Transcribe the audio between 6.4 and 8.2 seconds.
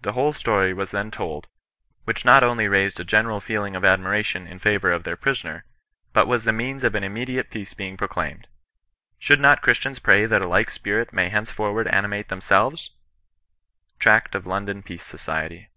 the means of an immediate peace being pro